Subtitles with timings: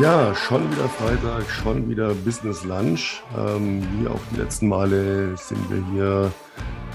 [0.00, 3.22] Ja, schon wieder Freitag, schon wieder Business Lunch.
[3.34, 6.32] Ähm, wie auch die letzten Male sind wir hier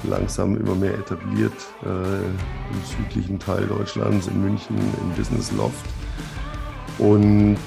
[0.03, 1.53] langsam immer mehr etabliert
[1.83, 5.83] äh, im südlichen Teil Deutschlands, in München, im Business Loft.
[6.99, 7.57] Und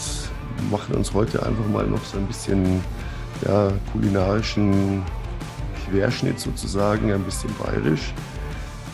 [0.71, 2.81] machen uns heute einfach mal noch so ein bisschen
[3.45, 5.03] ja, kulinarischen
[5.85, 8.15] Querschnitt sozusagen, ein bisschen bayerisch,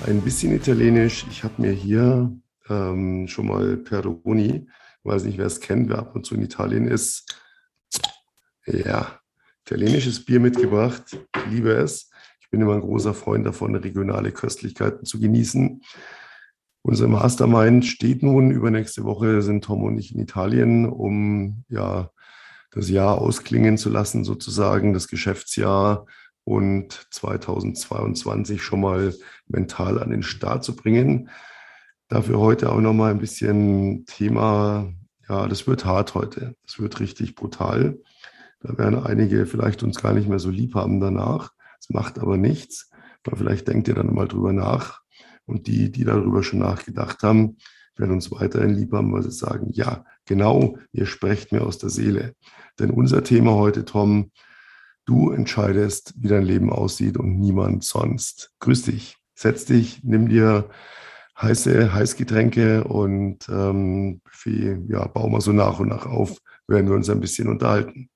[0.07, 1.27] ein bisschen italienisch.
[1.31, 2.33] Ich habe mir hier
[2.71, 4.67] ähm, schon mal Peroni
[5.05, 7.41] weiß nicht, wer es kennt, wer ab und zu in Italien ist.
[8.67, 9.19] Ja,
[9.65, 11.17] italienisches Bier mitgebracht.
[11.37, 12.11] Ich liebe es.
[12.41, 15.83] Ich bin immer ein großer Freund davon, regionale Köstlichkeiten zu genießen.
[16.83, 18.51] Unser Mastermind steht nun.
[18.51, 22.11] Übernächste Woche sind Tom und ich in Italien, um ja
[22.71, 26.07] das Jahr ausklingen zu lassen, sozusagen das Geschäftsjahr
[26.45, 29.15] und 2022 schon mal
[29.47, 31.31] mental an den Start zu bringen.
[32.11, 34.93] Dafür heute auch nochmal ein bisschen Thema,
[35.29, 36.57] ja, das wird hart heute.
[36.67, 38.01] Das wird richtig brutal.
[38.59, 41.53] Da werden einige vielleicht uns gar nicht mehr so lieb haben danach.
[41.79, 42.91] Es macht aber nichts.
[43.25, 45.03] Aber vielleicht denkt ihr dann mal drüber nach.
[45.47, 47.59] Und die, die darüber schon nachgedacht haben,
[47.95, 51.91] werden uns weiterhin lieb haben, weil sie sagen, ja, genau, ihr sprecht mir aus der
[51.91, 52.35] Seele.
[52.81, 54.33] Denn unser Thema heute, Tom,
[55.05, 58.53] du entscheidest, wie dein Leben aussieht und niemand sonst.
[58.59, 60.71] Grüß dich, setz dich, nimm dir
[61.41, 66.37] heiße Heißgetränke und ähm, Buffet, ja, bauen wir so nach und nach auf,
[66.69, 68.09] werden wir uns ein bisschen unterhalten.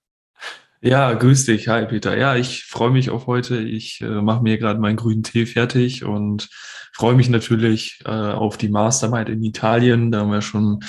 [0.80, 1.68] Ja, grüß dich.
[1.68, 2.16] Hi, Peter.
[2.16, 3.56] Ja, ich freue mich auf heute.
[3.56, 6.50] Ich äh, mache mir gerade meinen grünen Tee fertig und
[6.92, 10.12] freue mich natürlich äh, auf die Mastermind in Italien.
[10.12, 10.80] Da haben wir schon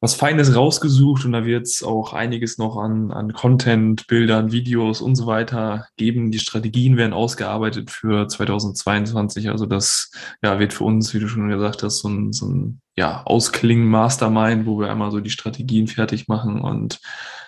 [0.00, 5.00] was Feines rausgesucht und da wird es auch einiges noch an, an Content, Bildern, Videos
[5.00, 6.30] und so weiter geben.
[6.30, 9.48] Die Strategien werden ausgearbeitet für 2022.
[9.48, 10.10] Also das
[10.42, 13.86] ja, wird für uns, wie du schon gesagt hast, so ein, so ein ja, Ausklingen
[13.86, 17.00] Mastermind, wo wir einmal so die Strategien fertig machen und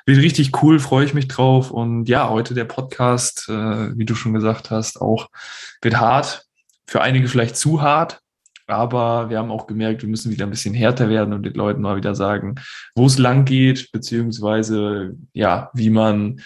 [0.07, 1.71] wird richtig cool, freue ich mich drauf.
[1.71, 5.29] Und ja, heute der Podcast, äh, wie du schon gesagt hast, auch
[5.83, 6.47] wird hart.
[6.87, 8.21] Für einige vielleicht zu hart,
[8.69, 11.83] aber wir haben auch gemerkt, wir müssen wieder ein bisschen härter werden und den Leuten
[11.83, 12.57] mal wieder sagen,
[12.95, 16.41] wo es lang geht, beziehungsweise ja, wie man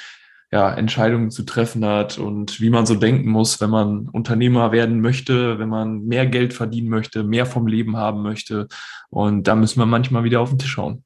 [0.52, 5.00] ja, Entscheidungen zu treffen hat und wie man so denken muss, wenn man Unternehmer werden
[5.00, 8.68] möchte, wenn man mehr Geld verdienen möchte, mehr vom Leben haben möchte.
[9.08, 11.04] Und da müssen wir manchmal wieder auf den Tisch hauen.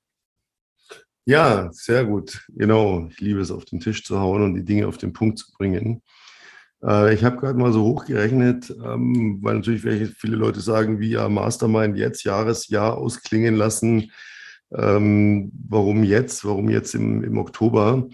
[1.27, 2.44] Ja, sehr gut.
[2.48, 3.06] Genau.
[3.09, 5.53] Ich liebe es, auf den Tisch zu hauen und die Dinge auf den Punkt zu
[5.53, 6.03] bringen.
[6.86, 9.82] Äh, ich habe gerade mal so hochgerechnet, ähm, weil natürlich
[10.16, 14.12] viele Leute sagen, wie ja Mastermind jetzt Jahresjahr ausklingen lassen.
[14.72, 16.44] Ähm, warum jetzt?
[16.44, 18.08] Warum jetzt im, im Oktober?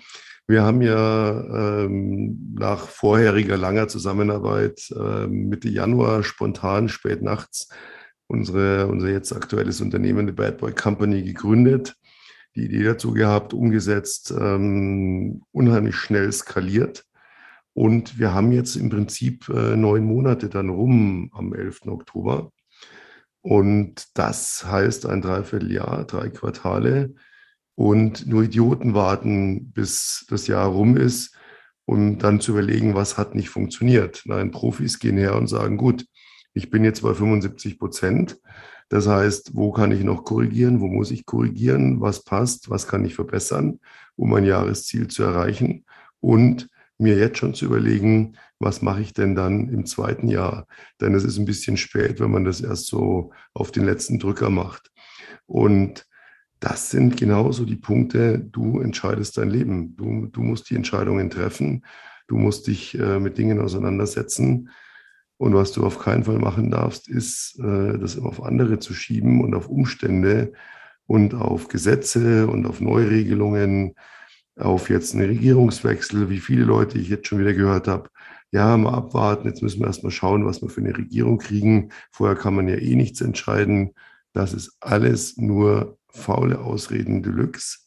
[0.49, 4.93] Wir haben ja ähm, nach vorheriger langer Zusammenarbeit
[5.28, 7.69] Mitte Januar spontan spät nachts
[8.27, 11.94] unsere, unser jetzt aktuelles Unternehmen, die Bad Boy Company, gegründet,
[12.56, 17.04] die Idee dazu gehabt, umgesetzt, ähm, unheimlich schnell skaliert
[17.75, 21.87] und wir haben jetzt im Prinzip äh, neun Monate dann rum am 11.
[21.87, 22.53] Oktober.
[23.41, 27.15] Und das heißt ein Dreivierteljahr, drei Quartale.
[27.75, 31.37] Und nur Idioten warten, bis das Jahr rum ist,
[31.87, 34.22] um dann zu überlegen, was hat nicht funktioniert.
[34.27, 36.06] Nein, Profis gehen her und sagen, gut,
[36.53, 38.39] ich bin jetzt bei 75 Prozent.
[38.91, 40.81] Das heißt, wo kann ich noch korrigieren?
[40.81, 42.03] Wo muss ich korrigieren?
[42.03, 42.69] Was passt?
[42.69, 43.81] Was kann ich verbessern,
[44.16, 45.87] um mein Jahresziel zu erreichen?
[46.21, 46.69] Und
[47.03, 50.67] mir jetzt schon zu überlegen, was mache ich denn dann im zweiten Jahr?
[51.01, 54.51] Denn es ist ein bisschen spät, wenn man das erst so auf den letzten Drücker
[54.51, 54.91] macht.
[55.47, 56.07] Und
[56.61, 59.97] das sind genauso die Punkte, du entscheidest dein Leben.
[59.97, 61.85] Du, du musst die Entscheidungen treffen.
[62.29, 64.71] Du musst dich äh, mit Dingen auseinandersetzen.
[65.39, 68.95] Und was du auf keinen Fall machen darfst, ist, äh, das immer auf andere zu
[68.95, 70.53] schieben und auf Umstände
[71.07, 73.95] und auf Gesetze und auf Neuregelungen
[74.57, 78.11] auf jetzt einen Regierungswechsel, wie viele Leute ich jetzt schon wieder gehört habe,
[78.53, 81.91] ja, mal abwarten, jetzt müssen wir erstmal schauen, was wir für eine Regierung kriegen.
[82.10, 83.95] Vorher kann man ja eh nichts entscheiden.
[84.34, 87.78] Das ist alles nur faule Ausreden Deluxe.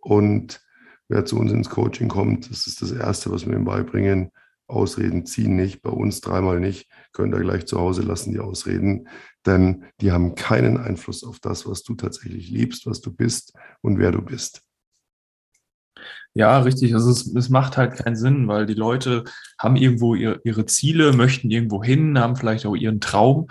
[0.00, 0.60] Und
[1.08, 4.30] wer zu uns ins Coaching kommt, das ist das Erste, was wir ihm beibringen.
[4.68, 9.08] Ausreden ziehen nicht, bei uns dreimal nicht, könnt ihr gleich zu Hause lassen, die Ausreden,
[9.44, 13.98] denn die haben keinen Einfluss auf das, was du tatsächlich liebst, was du bist und
[13.98, 14.62] wer du bist.
[16.34, 16.94] Ja, richtig.
[16.94, 19.24] Also es, es macht halt keinen Sinn, weil die Leute
[19.58, 23.48] haben irgendwo ihre, ihre Ziele, möchten irgendwo hin, haben vielleicht auch ihren Traum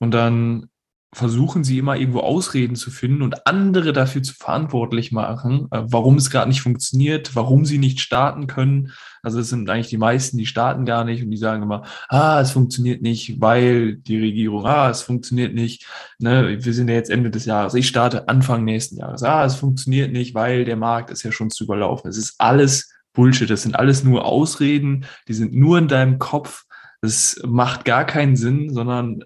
[0.00, 0.68] und dann
[1.14, 6.16] versuchen sie immer irgendwo Ausreden zu finden und andere dafür zu verantwortlich machen, äh, warum
[6.16, 8.92] es gerade nicht funktioniert, warum sie nicht starten können.
[9.22, 12.40] Also es sind eigentlich die meisten, die starten gar nicht und die sagen immer, ah,
[12.40, 15.86] es funktioniert nicht, weil die Regierung, ah, es funktioniert nicht,
[16.18, 19.54] ne, wir sind ja jetzt Ende des Jahres, ich starte Anfang nächsten Jahres, ah, es
[19.54, 22.10] funktioniert nicht, weil der Markt ist ja schon zu überlaufen.
[22.10, 26.64] Es ist alles Bullshit, das sind alles nur Ausreden, die sind nur in deinem Kopf,
[27.00, 29.24] das macht gar keinen Sinn, sondern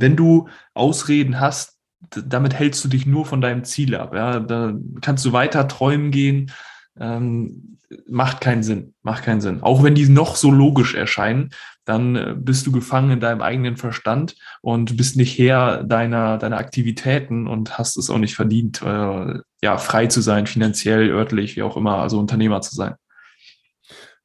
[0.00, 1.78] wenn du Ausreden hast,
[2.10, 4.14] damit hältst du dich nur von deinem Ziel ab.
[4.14, 4.40] Ja?
[4.40, 6.50] Da kannst du weiter träumen gehen.
[6.98, 9.62] Ähm, macht keinen Sinn, macht keinen Sinn.
[9.62, 11.50] Auch wenn die noch so logisch erscheinen,
[11.84, 16.58] dann äh, bist du gefangen in deinem eigenen Verstand und bist nicht Herr deiner, deiner
[16.58, 21.62] Aktivitäten und hast es auch nicht verdient, äh, ja, frei zu sein, finanziell, örtlich, wie
[21.62, 22.94] auch immer, also Unternehmer zu sein.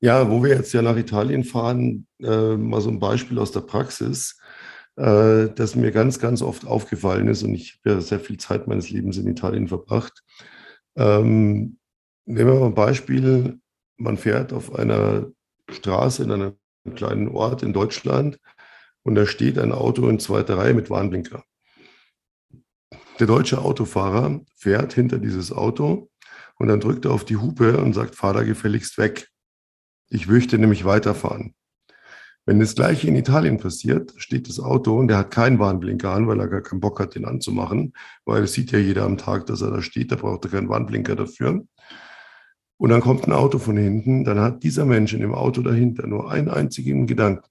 [0.02, 3.62] Ja, wo wir jetzt ja nach Italien fahren, äh, mal so ein Beispiel aus der
[3.62, 4.40] Praxis.
[5.00, 8.68] Äh, das mir ganz, ganz oft aufgefallen ist und ich habe ja sehr viel Zeit
[8.68, 10.26] meines Lebens in Italien verbracht.
[10.98, 11.78] Ähm,
[12.26, 13.62] nehmen wir mal ein Beispiel,
[13.96, 15.32] man fährt auf einer
[15.70, 16.54] Straße in einem
[16.96, 18.40] kleinen Ort in Deutschland
[19.04, 21.46] und da steht ein Auto in zweiter Reihe mit Warnblinker.
[23.22, 26.10] Der deutsche Autofahrer fährt hinter dieses Auto
[26.58, 29.30] und dann drückt er auf die Hupe und sagt, fahr da gefälligst weg.
[30.10, 31.54] Ich möchte nämlich weiterfahren.
[32.50, 36.28] Wenn das gleiche in Italien passiert, steht das Auto und der hat keinen Warnblinker an,
[36.28, 37.94] weil er gar keinen Bock hat, den anzumachen,
[38.26, 40.68] weil es sieht ja jeder am Tag, dass er da steht, da braucht er keinen
[40.68, 41.64] Warnblinker dafür.
[42.78, 46.08] Und dann kommt ein Auto von hinten, dann hat dieser Mensch in dem Auto dahinter
[46.08, 47.46] nur einen einzigen Gedanken.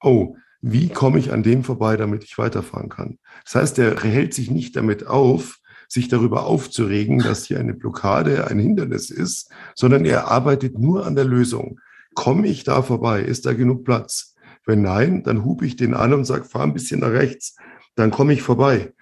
[0.00, 3.18] Oh, wie komme ich an dem vorbei, damit ich weiterfahren kann?
[3.44, 5.58] Das heißt, er hält sich nicht damit auf,
[5.88, 11.16] sich darüber aufzuregen, dass hier eine Blockade ein Hindernis ist, sondern er arbeitet nur an
[11.16, 11.80] der Lösung.
[12.14, 13.22] Komme ich da vorbei?
[13.22, 14.34] Ist da genug Platz?
[14.64, 17.56] Wenn nein, dann hupe ich den an und sage, fahr ein bisschen nach rechts.
[17.94, 18.92] Dann komme ich vorbei.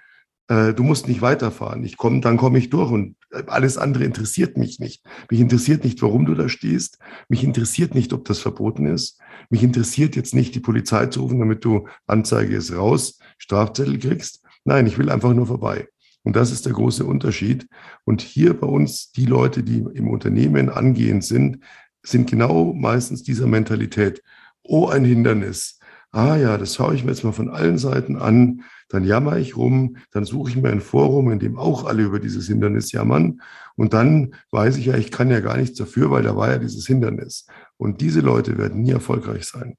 [0.48, 1.84] Äh, du musst nicht weiterfahren.
[1.84, 3.16] Ich komme, dann komme ich durch und
[3.46, 5.04] alles andere interessiert mich nicht.
[5.30, 6.98] Mich interessiert nicht, warum du da stehst.
[7.28, 9.20] Mich interessiert nicht, ob das verboten ist.
[9.48, 14.42] Mich interessiert jetzt nicht, die Polizei zu rufen, damit du Anzeige ist raus, Strafzettel kriegst.
[14.64, 15.88] Nein, ich will einfach nur vorbei.
[16.22, 17.66] Und das ist der große Unterschied.
[18.04, 21.60] Und hier bei uns, die Leute, die im Unternehmen angehend sind,
[22.02, 24.22] sind genau meistens dieser Mentalität,
[24.62, 25.78] oh, ein Hindernis.
[26.12, 29.56] Ah ja, das schaue ich mir jetzt mal von allen Seiten an, dann jammer ich
[29.56, 33.40] rum, dann suche ich mir ein Forum, in dem auch alle über dieses Hindernis jammern
[33.80, 36.58] und dann weiß ich ja, ich kann ja gar nichts dafür, weil da war ja
[36.58, 37.46] dieses Hindernis.
[37.78, 39.78] Und diese Leute werden nie erfolgreich sein.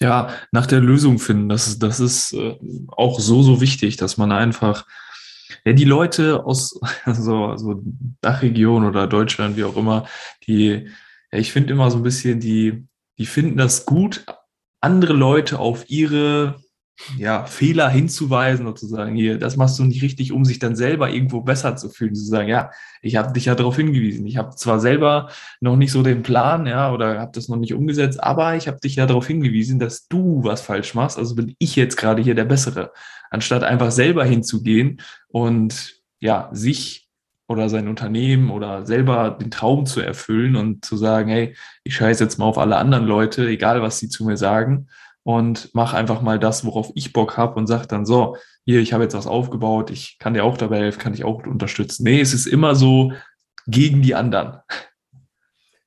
[0.00, 2.56] Ja, nach der Lösung finden, das ist, das ist äh,
[2.88, 4.86] auch so, so wichtig, dass man einfach
[5.68, 7.82] ja, die Leute aus so, so
[8.22, 10.06] Dachregion oder Deutschland, wie auch immer,
[10.46, 10.88] die,
[11.30, 12.86] ja, ich finde immer so ein bisschen, die,
[13.18, 14.24] die finden das gut,
[14.80, 16.56] andere Leute auf ihre
[17.16, 20.76] ja, Fehler hinzuweisen und zu sagen, hier, das machst du nicht richtig, um sich dann
[20.76, 22.14] selber irgendwo besser zu fühlen.
[22.14, 22.70] Zu sagen, ja,
[23.02, 24.26] ich habe dich ja darauf hingewiesen.
[24.26, 25.30] Ich habe zwar selber
[25.60, 28.80] noch nicht so den Plan, ja, oder habe das noch nicht umgesetzt, aber ich habe
[28.80, 31.18] dich ja darauf hingewiesen, dass du was falsch machst.
[31.18, 32.92] Also bin ich jetzt gerade hier der Bessere.
[33.30, 37.08] Anstatt einfach selber hinzugehen und ja, sich
[37.48, 42.22] oder sein Unternehmen oder selber den Traum zu erfüllen und zu sagen, hey, ich scheiße
[42.22, 44.88] jetzt mal auf alle anderen Leute, egal was sie zu mir sagen,
[45.22, 48.92] und mach einfach mal das, worauf ich Bock habe und sag dann so, hier, ich
[48.92, 52.04] habe jetzt was aufgebaut, ich kann dir auch dabei helfen, kann dich auch unterstützen.
[52.04, 53.12] Nee, es ist immer so
[53.66, 54.60] gegen die anderen.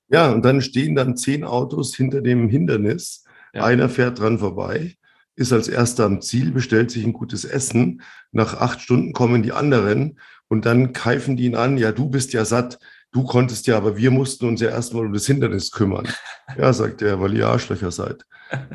[0.10, 3.24] Ja, und dann stehen dann zehn Autos hinter dem Hindernis.
[3.54, 3.64] Ja.
[3.64, 4.96] Einer fährt dran vorbei,
[5.36, 8.02] ist als erster am Ziel, bestellt sich ein gutes Essen.
[8.32, 12.34] Nach acht Stunden kommen die anderen und dann keifen die ihn an, ja, du bist
[12.34, 12.78] ja satt,
[13.12, 16.08] du konntest ja, aber wir mussten uns ja erstmal um das Hindernis kümmern.
[16.58, 18.26] Ja, sagt er, weil ihr Arschlöcher seid.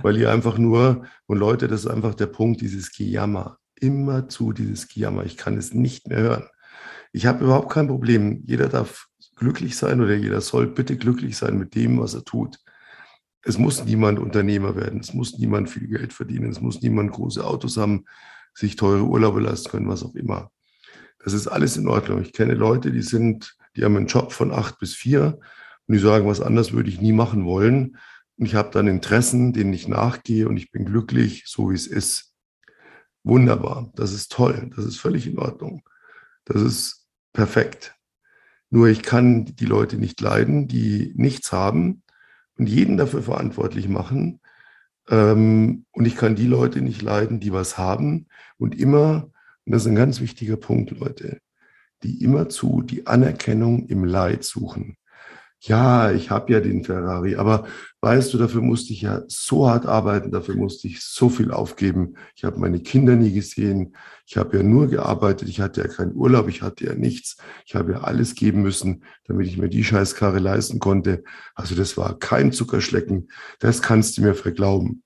[0.00, 3.59] Weil ihr einfach nur, und Leute, das ist einfach der Punkt, dieses Gejammer.
[3.78, 5.26] Immer zu dieses Gejammer.
[5.26, 6.49] Ich kann es nicht mehr hören.
[7.12, 8.43] Ich habe überhaupt kein Problem.
[8.47, 12.59] Jeder darf glücklich sein oder jeder soll bitte glücklich sein mit dem, was er tut.
[13.43, 15.00] Es muss niemand Unternehmer werden.
[15.00, 16.50] Es muss niemand viel Geld verdienen.
[16.50, 18.07] Es muss niemand große Autos haben,
[18.55, 20.50] sich teure Urlaube leisten können, was auch immer.
[21.23, 22.23] Das ist alles in Ordnung.
[22.23, 25.38] Ich kenne Leute, die sind die haben einen Job von acht bis vier
[25.87, 27.99] und die sagen, was anderes würde ich nie machen wollen.
[28.38, 31.87] Und ich habe dann Interessen, denen ich nachgehe und ich bin glücklich, so wie es
[31.87, 32.35] ist.
[33.23, 35.83] Wunderbar, das ist toll, das ist völlig in Ordnung.
[36.45, 37.95] Das ist perfekt.
[38.71, 42.02] Nur ich kann die Leute nicht leiden, die nichts haben
[42.59, 44.40] und jeden dafür verantwortlich machen.
[45.09, 48.26] Ähm, und ich kann die Leute nicht leiden, die was haben
[48.59, 49.30] und immer,
[49.64, 51.40] und das ist ein ganz wichtiger Punkt, Leute,
[52.07, 54.97] die immerzu die Anerkennung im Leid suchen.
[55.61, 57.67] Ja, ich habe ja den Ferrari, aber
[58.01, 62.15] weißt du, dafür musste ich ja so hart arbeiten, dafür musste ich so viel aufgeben.
[62.37, 63.97] Ich habe meine Kinder nie gesehen,
[64.27, 67.37] ich habe ja nur gearbeitet, ich hatte ja keinen Urlaub, ich hatte ja nichts.
[67.65, 71.25] Ich habe ja alles geben müssen, damit ich mir die Scheißkarre leisten konnte.
[71.55, 75.03] Also das war kein Zuckerschlecken, das kannst du mir verglauben.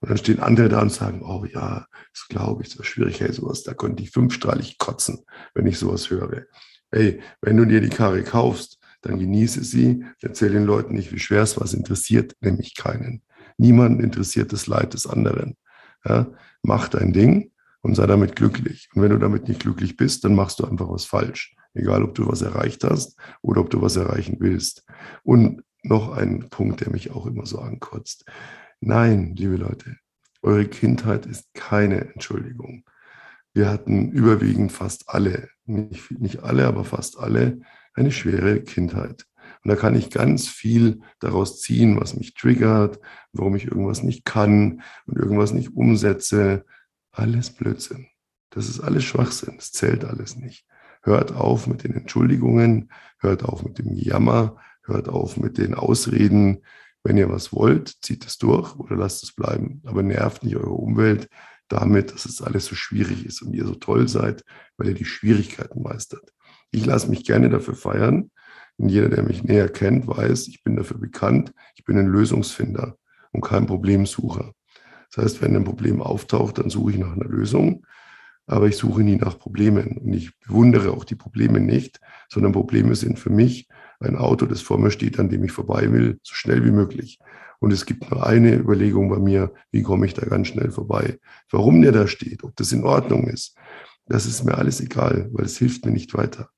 [0.00, 3.20] Und dann stehen andere da und sagen, oh ja, das glaube ich, das war schwierig,
[3.20, 5.24] hey, sowas, da konnte ich fünfstrahlig kotzen,
[5.54, 6.44] wenn ich sowas höre.
[6.90, 11.18] Hey, wenn du dir die Karre kaufst, dann genieße sie, erzähl den Leuten nicht, wie
[11.18, 13.22] schwer es was interessiert, nämlich keinen.
[13.56, 15.56] Niemand interessiert das Leid des anderen.
[16.04, 16.28] Ja,
[16.62, 18.88] mach dein Ding und sei damit glücklich.
[18.94, 21.54] Und wenn du damit nicht glücklich bist, dann machst du einfach was falsch.
[21.74, 24.84] Egal, ob du was erreicht hast oder ob du was erreichen willst.
[25.22, 28.24] Und noch ein Punkt, der mich auch immer so ankotzt.
[28.80, 29.96] Nein, liebe Leute,
[30.40, 32.84] eure Kindheit ist keine Entschuldigung.
[33.52, 37.60] Wir hatten überwiegend fast alle, nicht, nicht alle, aber fast alle,
[37.94, 39.26] eine schwere Kindheit.
[39.64, 43.00] Und da kann ich ganz viel daraus ziehen, was mich triggert,
[43.32, 46.64] warum ich irgendwas nicht kann und irgendwas nicht umsetze.
[47.10, 48.06] Alles Blödsinn.
[48.50, 49.56] Das ist alles Schwachsinn.
[49.56, 50.66] Das zählt alles nicht.
[51.02, 56.62] Hört auf mit den Entschuldigungen, hört auf mit dem Jammer, hört auf mit den Ausreden.
[57.08, 59.80] Wenn ihr was wollt, zieht es durch oder lasst es bleiben.
[59.86, 61.30] Aber nervt nicht eure Umwelt
[61.68, 64.44] damit, dass es alles so schwierig ist und ihr so toll seid,
[64.76, 66.34] weil ihr die Schwierigkeiten meistert.
[66.70, 68.30] Ich lasse mich gerne dafür feiern.
[68.76, 71.54] Und jeder, der mich näher kennt, weiß, ich bin dafür bekannt.
[71.76, 72.98] Ich bin ein Lösungsfinder
[73.32, 74.52] und kein Problemsucher.
[75.10, 77.86] Das heißt, wenn ein Problem auftaucht, dann suche ich nach einer Lösung.
[78.44, 79.96] Aber ich suche nie nach Problemen.
[79.96, 83.66] Und ich bewundere auch die Probleme nicht, sondern Probleme sind für mich
[84.00, 87.18] ein Auto, das vor mir steht, an dem ich vorbei will, so schnell wie möglich.
[87.60, 91.18] Und es gibt nur eine Überlegung bei mir, wie komme ich da ganz schnell vorbei?
[91.50, 93.56] Warum der da steht, ob das in Ordnung ist,
[94.06, 96.50] das ist mir alles egal, weil es hilft mir nicht weiter.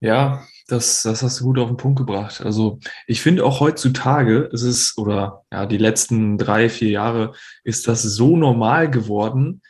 [0.00, 2.40] Ja, das, das hast du gut auf den Punkt gebracht.
[2.40, 7.32] Also ich finde auch heutzutage ist es, oder ja, die letzten drei, vier Jahre
[7.64, 9.62] ist das so normal geworden,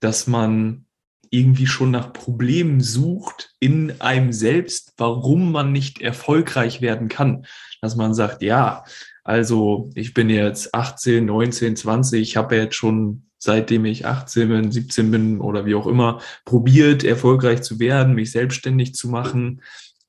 [0.00, 0.86] dass man
[1.32, 7.46] irgendwie schon nach Problemen sucht in einem selbst, warum man nicht erfolgreich werden kann.
[7.80, 8.84] Dass man sagt, ja,
[9.24, 14.70] also ich bin jetzt 18, 19, 20, ich habe jetzt schon seitdem ich 18 bin,
[14.70, 19.62] 17 bin oder wie auch immer, probiert, erfolgreich zu werden, mich selbstständig zu machen.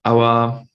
[0.03, 0.67] Aber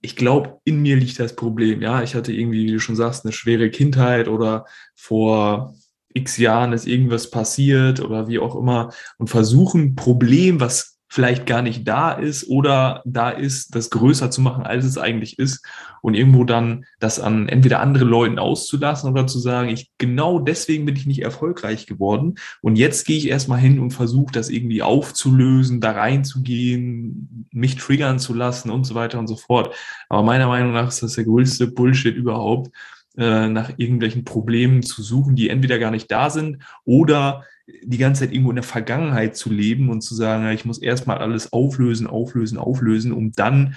[0.00, 1.82] ich glaube, in mir liegt das Problem.
[1.82, 5.74] Ja, ich hatte irgendwie, wie du schon sagst, eine schwere Kindheit oder vor
[6.14, 11.62] x Jahren ist irgendwas passiert oder wie auch immer und versuchen, Problem, was vielleicht gar
[11.62, 15.64] nicht da ist oder da ist, das größer zu machen, als es eigentlich ist
[16.02, 20.84] und irgendwo dann das an entweder andere Leuten auszulassen oder zu sagen, ich genau deswegen
[20.84, 24.82] bin ich nicht erfolgreich geworden und jetzt gehe ich erstmal hin und versuche das irgendwie
[24.82, 29.74] aufzulösen, da reinzugehen, mich triggern zu lassen und so weiter und so fort.
[30.10, 32.70] Aber meiner Meinung nach ist das der größte Bullshit überhaupt,
[33.16, 37.44] äh, nach irgendwelchen Problemen zu suchen, die entweder gar nicht da sind oder
[37.82, 41.18] die ganze Zeit irgendwo in der Vergangenheit zu leben und zu sagen, ich muss erstmal
[41.18, 43.76] alles auflösen, auflösen, auflösen, um dann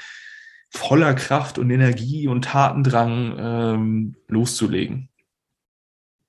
[0.69, 5.09] voller Kraft und Energie und Tatendrang ähm, loszulegen.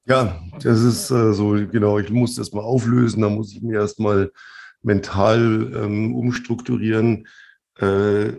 [0.05, 3.79] Ja, das ist äh, so, genau, ich muss das mal auflösen, da muss ich mir
[3.79, 4.33] erstmal
[4.83, 7.29] mental ähm, umstrukturieren.
[7.79, 8.33] Äh,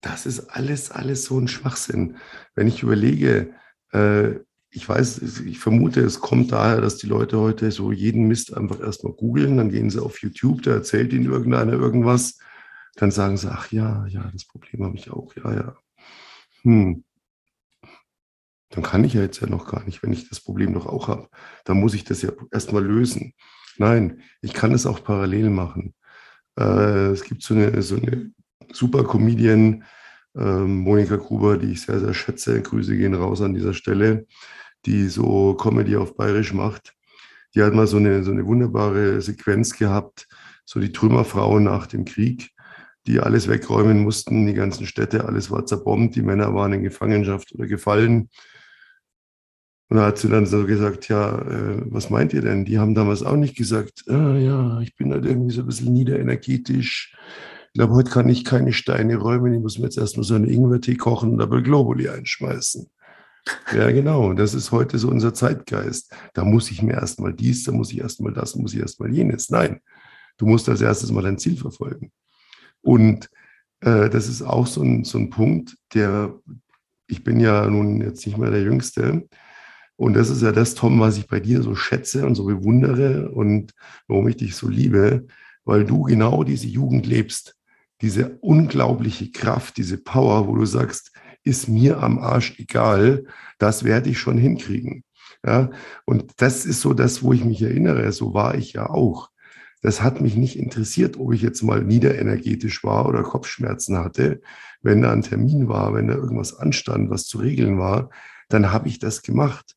[0.00, 2.16] das ist alles, alles so ein Schwachsinn.
[2.54, 3.50] Wenn ich überlege,
[3.92, 4.40] äh,
[4.74, 8.80] ich weiß, ich vermute, es kommt daher, dass die Leute heute so jeden Mist einfach
[8.80, 12.38] erstmal googeln, dann gehen sie auf YouTube, da erzählt ihnen irgendeiner irgendwas,
[12.94, 15.76] dann sagen sie, ach ja, ja, das Problem habe ich auch, ja, ja.
[16.62, 17.04] Hm.
[18.70, 21.08] Dann kann ich ja jetzt ja noch gar nicht, wenn ich das Problem noch auch
[21.08, 21.28] habe.
[21.66, 23.34] Dann muss ich das ja erstmal lösen.
[23.76, 25.94] Nein, ich kann es auch parallel machen.
[26.58, 28.32] Äh, es gibt so eine, so eine
[28.72, 29.84] super Comedian,
[30.36, 32.62] äh, Monika Gruber, die ich sehr, sehr schätze.
[32.62, 34.26] Grüße gehen raus an dieser Stelle
[34.86, 36.94] die so Comedy auf Bayerisch macht.
[37.54, 40.26] Die hat mal so eine, so eine wunderbare Sequenz gehabt,
[40.64, 42.50] so die Trümmerfrauen nach dem Krieg,
[43.06, 47.52] die alles wegräumen mussten, die ganzen Städte, alles war zerbombt, die Männer waren in Gefangenschaft
[47.54, 48.30] oder gefallen.
[49.88, 52.64] Und da hat sie dann so gesagt, ja, äh, was meint ihr denn?
[52.64, 55.92] Die haben damals auch nicht gesagt, ah, ja, ich bin halt irgendwie so ein bisschen
[55.92, 57.14] niederenergetisch.
[57.74, 60.44] Ich glaube, heute kann ich keine Steine räumen, ich muss mir jetzt erstmal so einen
[60.44, 62.90] Ingwertee kochen und Double Globuli einschmeißen.
[63.74, 64.34] Ja, genau.
[64.34, 66.14] Das ist heute so unser Zeitgeist.
[66.34, 69.10] Da muss ich mir erstmal dies, da muss ich erstmal das, da muss ich erstmal
[69.10, 69.48] jenes.
[69.48, 69.80] Nein,
[70.36, 72.12] du musst als erstes mal dein Ziel verfolgen.
[72.82, 73.30] Und
[73.80, 76.38] äh, das ist auch so ein, so ein Punkt, der,
[77.06, 79.26] ich bin ja nun jetzt nicht mehr der Jüngste.
[79.96, 83.30] Und das ist ja das, Tom, was ich bei dir so schätze und so bewundere
[83.30, 83.72] und
[84.08, 85.26] warum ich dich so liebe,
[85.64, 87.56] weil du genau diese Jugend lebst
[88.02, 91.12] diese unglaubliche Kraft, diese Power, wo du sagst,
[91.44, 93.24] ist mir am Arsch egal,
[93.58, 95.04] das werde ich schon hinkriegen.
[95.44, 95.70] Ja,
[96.04, 98.12] und das ist so das, wo ich mich erinnere.
[98.12, 99.30] So war ich ja auch.
[99.80, 104.40] Das hat mich nicht interessiert, ob ich jetzt mal niederenergetisch war oder Kopfschmerzen hatte.
[104.82, 108.10] Wenn da ein Termin war, wenn da irgendwas anstand, was zu regeln war,
[108.48, 109.74] dann habe ich das gemacht.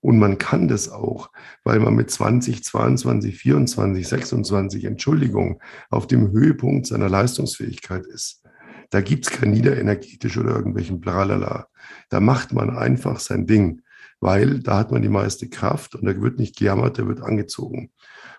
[0.00, 1.30] Und man kann das auch,
[1.62, 8.42] weil man mit 20, 22, 24, 26, Entschuldigung, auf dem Höhepunkt seiner Leistungsfähigkeit ist.
[8.88, 11.68] Da gibt es kein niederenergetisch oder irgendwelchen Blalala.
[12.08, 13.82] Da macht man einfach sein Ding,
[14.20, 17.92] weil da hat man die meiste Kraft und da wird nicht gejammert, da wird angezogen.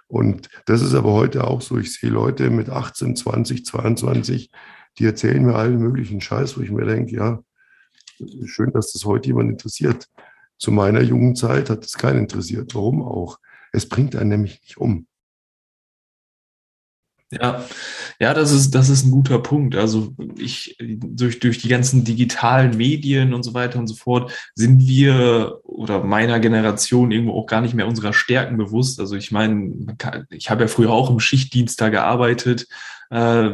[0.07, 1.77] Und das ist aber heute auch so.
[1.77, 4.51] Ich sehe Leute mit 18, 20, 22,
[4.99, 7.39] die erzählen mir allen möglichen Scheiß, wo ich mir denke, ja,
[8.45, 10.09] schön, dass das heute jemand interessiert.
[10.61, 12.75] Zu meiner jungen Zeit hat es keinen interessiert.
[12.75, 13.39] Warum auch?
[13.71, 15.07] Es bringt einen nämlich nicht um.
[17.31, 17.65] Ja,
[18.19, 19.75] ja, das ist, das ist ein guter Punkt.
[19.75, 24.85] Also ich, durch, durch die ganzen digitalen Medien und so weiter und so fort sind
[24.85, 28.99] wir oder meiner Generation irgendwo auch gar nicht mehr unserer Stärken bewusst.
[28.99, 29.95] Also ich meine,
[30.29, 32.67] ich habe ja früher auch im Schichtdienst da gearbeitet,
[33.09, 33.49] äh,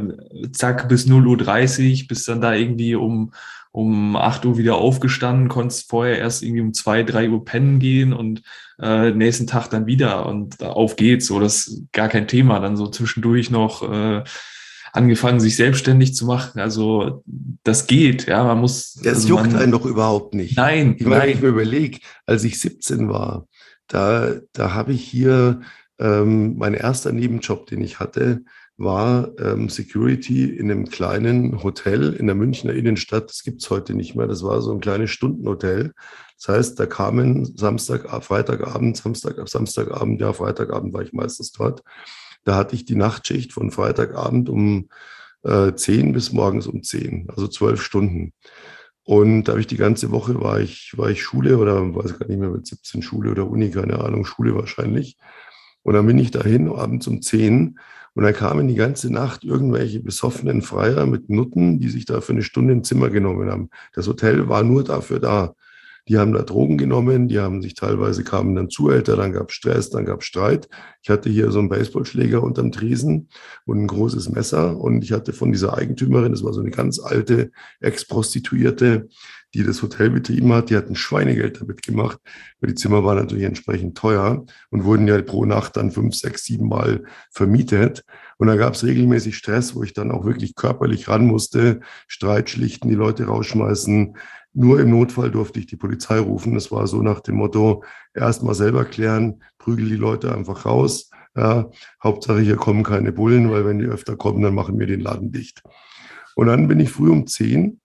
[0.52, 3.32] zack, bis 0.30 Uhr, bis dann da irgendwie um,
[3.78, 8.12] um 8 Uhr wieder aufgestanden, konntest vorher erst irgendwie um 2, 3 Uhr pennen gehen
[8.12, 8.42] und
[8.82, 11.28] äh, nächsten Tag dann wieder und auf geht's.
[11.28, 12.60] So, das ist gar kein Thema.
[12.60, 14.24] Dann so zwischendurch noch äh,
[14.94, 16.60] angefangen, sich selbstständig zu machen.
[16.60, 17.24] Also
[17.64, 18.96] das geht, ja, man muss.
[18.96, 20.58] Das also juckt man, einen doch überhaupt nicht.
[20.58, 21.30] Nein, ich meine, nein.
[21.30, 23.46] ich mir überlege, als ich 17 war,
[23.86, 25.62] da, da habe ich hier
[26.00, 28.42] ähm, mein erster Nebenjob, den ich hatte,
[28.78, 33.30] war ähm, Security in einem kleinen Hotel in der Münchner Innenstadt.
[33.30, 34.28] Das gibt's heute nicht mehr.
[34.28, 35.94] Das war so ein kleines Stundenhotel.
[36.38, 41.82] Das heißt, da kamen Samstag, Freitagabend, Samstag, Samstagabend, ja, Freitagabend war ich meistens dort.
[42.44, 44.90] Da hatte ich die Nachtschicht von Freitagabend um
[45.44, 48.34] äh, 10 bis morgens um 10, also zwölf Stunden.
[49.04, 52.28] Und da habe ich die ganze Woche war ich, war ich Schule oder weiß gar
[52.28, 55.18] nicht mehr mit 17 Schule oder Uni, keine Ahnung, Schule wahrscheinlich.
[55.82, 57.80] Und dann bin ich dahin abends um 10
[58.18, 62.34] und dann kamen die ganze Nacht irgendwelche besoffenen Freier mit Nutten, die sich da für
[62.34, 63.70] eine Stunde ein Zimmer genommen haben.
[63.94, 65.54] Das Hotel war nur dafür da.
[66.08, 69.56] Die haben da Drogen genommen, die haben sich teilweise kamen dann Zuhälter, dann gab es
[69.56, 70.68] Stress, dann gab Streit.
[71.04, 73.30] Ich hatte hier so einen Baseballschläger unterm Tresen
[73.66, 77.00] und ein großes Messer und ich hatte von dieser Eigentümerin, das war so eine ganz
[77.00, 79.10] alte Ex-Prostituierte,
[79.54, 82.20] die das Hotel betrieben hat, die hat ein Schweinegeld damit gemacht,
[82.60, 86.44] weil die Zimmer waren natürlich entsprechend teuer und wurden ja pro Nacht dann fünf, sechs,
[86.44, 88.04] sieben Mal vermietet.
[88.38, 92.50] Und da gab es regelmäßig Stress, wo ich dann auch wirklich körperlich ran musste, Streit
[92.50, 94.16] schlichten, die Leute rausschmeißen,
[94.54, 96.56] nur im Notfall durfte ich die Polizei rufen.
[96.56, 97.84] Das war so nach dem Motto,
[98.16, 101.12] erst mal selber klären, prügel die Leute einfach raus.
[101.36, 101.70] Ja,
[102.04, 105.32] Hauptsache, hier kommen keine Bullen, weil wenn die öfter kommen, dann machen wir den Laden
[105.32, 105.62] dicht.
[106.36, 107.82] Und dann bin ich früh um zehn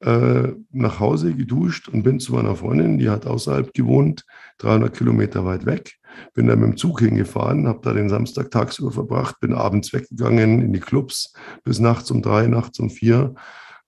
[0.00, 4.24] äh, nach Hause geduscht und bin zu meiner Freundin, die hat außerhalb gewohnt,
[4.58, 5.96] 300 Kilometer weit weg.
[6.34, 10.62] Bin dann mit dem Zug hingefahren, habe da den Samstag tagsüber verbracht, bin abends weggegangen
[10.62, 13.34] in die Clubs bis nachts um drei, nachts um vier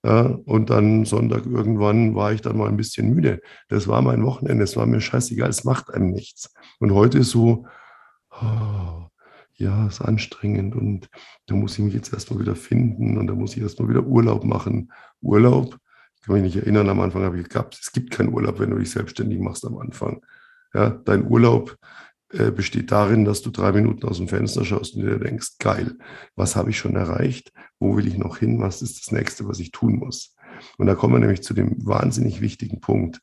[0.05, 3.41] ja, und dann Sonntag irgendwann war ich dann mal ein bisschen müde.
[3.69, 4.63] Das war mein Wochenende.
[4.65, 5.51] Es war mir scheißegal.
[5.51, 6.53] Es macht einem nichts.
[6.79, 7.67] Und heute ist so,
[8.31, 9.09] oh,
[9.55, 11.09] ja, ist anstrengend und
[11.47, 14.45] da muss ich mich jetzt erstmal wieder finden und da muss ich erstmal wieder Urlaub
[14.45, 14.93] machen.
[15.21, 15.77] Urlaub,
[16.27, 18.79] kann mich nicht erinnern, am Anfang habe ich gehabt, es gibt keinen Urlaub, wenn du
[18.79, 20.25] dich selbstständig machst am Anfang.
[20.75, 21.77] Ja, dein Urlaub
[22.31, 25.97] äh, besteht darin, dass du drei Minuten aus dem Fenster schaust und dir denkst, geil,
[26.37, 27.53] was habe ich schon erreicht?
[27.79, 28.61] Wo will ich noch hin?
[28.61, 30.35] Was ist das nächste, was ich tun muss?
[30.77, 33.21] Und da kommen wir nämlich zu dem wahnsinnig wichtigen Punkt.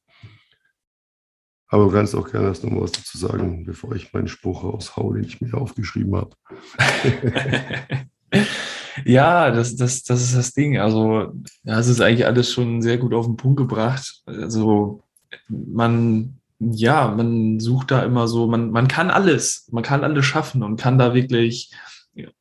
[1.67, 4.63] Aber du kannst auch gerne erst noch mal was dazu sagen, bevor ich meinen Spruch
[4.63, 6.36] raushaue, den ich mir aufgeschrieben habe.
[9.03, 10.77] ja, das, das, das ist das Ding.
[10.77, 14.21] Also, das ist eigentlich alles schon sehr gut auf den Punkt gebracht.
[14.25, 15.03] Also,
[15.49, 20.63] man ja, man sucht da immer so, man, man kann alles, man kann alles schaffen
[20.63, 21.71] und kann da wirklich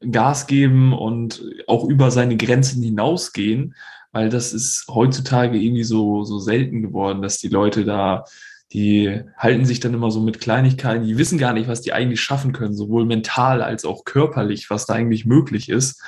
[0.08, 3.74] Gas geben und auch über seine Grenzen hinausgehen,
[4.12, 8.24] weil das ist heutzutage irgendwie so, so selten geworden, dass die Leute da,
[8.72, 12.20] die halten sich dann immer so mit Kleinigkeiten, die wissen gar nicht, was die eigentlich
[12.20, 16.00] schaffen können, sowohl mental als auch körperlich, was da eigentlich möglich ist.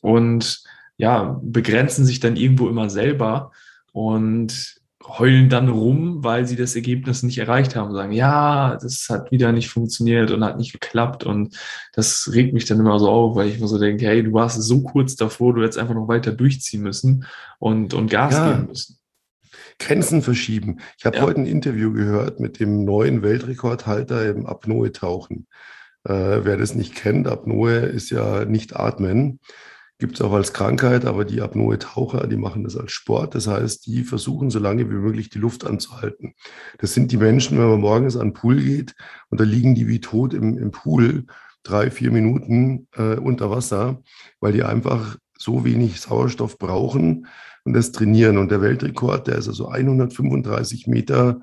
[0.00, 0.62] Und
[0.96, 3.52] ja, begrenzen sich dann irgendwo immer selber.
[3.92, 4.80] Und
[5.18, 9.52] heulen dann rum, weil sie das Ergebnis nicht erreicht haben, sagen, ja, das hat wieder
[9.52, 11.56] nicht funktioniert und hat nicht geklappt und
[11.94, 14.62] das regt mich dann immer so auf, weil ich mir so denke, hey, du warst
[14.62, 17.24] so kurz davor, du hättest einfach noch weiter durchziehen müssen
[17.58, 18.52] und, und Gas ja.
[18.52, 18.96] geben müssen.
[19.78, 20.80] Grenzen verschieben.
[20.98, 21.22] Ich habe ja.
[21.22, 25.46] heute ein Interview gehört mit dem neuen Weltrekordhalter im Apnoe-Tauchen.
[26.04, 29.40] Äh, wer das nicht kennt, Apnoe ist ja nicht atmen.
[30.00, 33.34] Gibt es auch als Krankheit, aber die Apnoe-Taucher, die machen das als Sport.
[33.34, 36.34] Das heißt, die versuchen so lange wie möglich die Luft anzuhalten.
[36.78, 38.94] Das sind die Menschen, wenn man morgens an den Pool geht
[39.28, 41.26] und da liegen die wie tot im, im Pool,
[41.62, 44.02] drei, vier Minuten äh, unter Wasser,
[44.40, 47.26] weil die einfach so wenig Sauerstoff brauchen
[47.64, 48.38] und das trainieren.
[48.38, 51.42] Und der Weltrekord, der ist also 135 Meter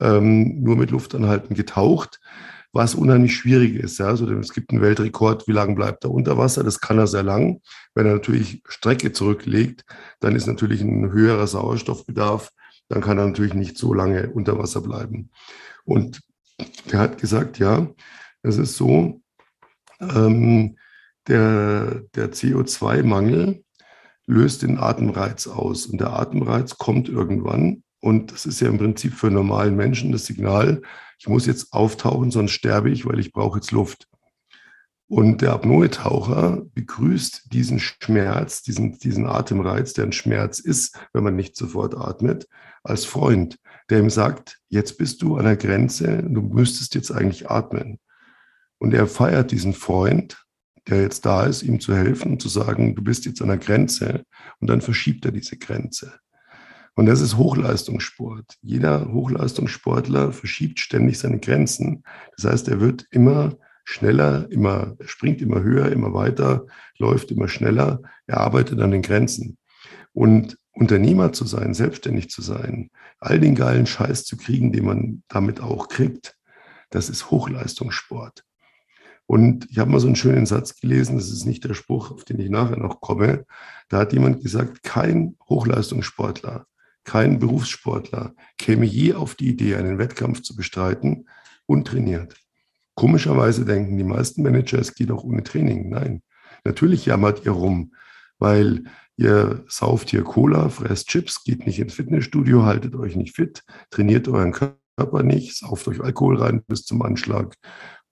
[0.00, 2.20] ähm, nur mit Luftanhalten getaucht
[2.72, 3.98] was unheimlich schwierig ist.
[3.98, 4.06] Ja?
[4.06, 6.64] Also es gibt einen Weltrekord, wie lange bleibt er unter Wasser?
[6.64, 7.60] Das kann er sehr lang.
[7.94, 9.84] Wenn er natürlich Strecke zurücklegt,
[10.20, 12.50] dann ist natürlich ein höherer Sauerstoffbedarf.
[12.88, 15.30] Dann kann er natürlich nicht so lange unter Wasser bleiben.
[15.84, 16.20] Und
[16.90, 17.88] er hat gesagt, ja,
[18.42, 19.20] es ist so,
[20.00, 20.76] ähm,
[21.26, 23.62] der, der CO2-Mangel
[24.26, 25.86] löst den Atemreiz aus.
[25.86, 27.82] Und der Atemreiz kommt irgendwann.
[28.00, 30.82] Und das ist ja im Prinzip für normalen Menschen das Signal,
[31.18, 34.08] ich muss jetzt auftauchen, sonst sterbe ich, weil ich brauche jetzt Luft.
[35.08, 41.34] Und der Apnoe-Taucher begrüßt diesen Schmerz, diesen, diesen Atemreiz, der ein Schmerz ist, wenn man
[41.34, 42.46] nicht sofort atmet,
[42.82, 47.50] als Freund, der ihm sagt, jetzt bist du an der Grenze, du müsstest jetzt eigentlich
[47.50, 47.98] atmen.
[48.78, 50.44] Und er feiert diesen Freund,
[50.88, 54.24] der jetzt da ist, ihm zu helfen, zu sagen, du bist jetzt an der Grenze.
[54.60, 56.18] Und dann verschiebt er diese Grenze.
[56.98, 58.58] Und das ist Hochleistungssport.
[58.60, 62.02] Jeder Hochleistungssportler verschiebt ständig seine Grenzen.
[62.36, 66.66] Das heißt, er wird immer schneller, immer, er springt immer höher, immer weiter,
[66.98, 69.58] läuft immer schneller, er arbeitet an den Grenzen.
[70.12, 75.22] Und Unternehmer zu sein, selbstständig zu sein, all den geilen Scheiß zu kriegen, den man
[75.28, 76.36] damit auch kriegt,
[76.90, 78.42] das ist Hochleistungssport.
[79.26, 82.24] Und ich habe mal so einen schönen Satz gelesen, das ist nicht der Spruch, auf
[82.24, 83.46] den ich nachher noch komme.
[83.88, 86.66] Da hat jemand gesagt, kein Hochleistungssportler
[87.08, 91.26] kein Berufssportler käme je auf die Idee, einen Wettkampf zu bestreiten,
[91.64, 92.36] untrainiert.
[92.94, 95.88] Komischerweise denken die meisten Manager, es geht auch ohne Training.
[95.88, 96.22] Nein,
[96.64, 97.94] natürlich jammert ihr rum,
[98.38, 98.84] weil
[99.16, 104.28] ihr sauft hier Cola, fresst Chips, geht nicht ins Fitnessstudio, haltet euch nicht fit, trainiert
[104.28, 107.54] euren Körper nicht, sauft euch Alkohol rein bis zum Anschlag